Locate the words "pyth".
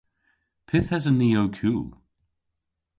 0.67-0.91